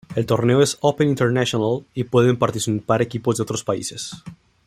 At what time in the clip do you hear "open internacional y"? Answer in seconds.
0.81-2.05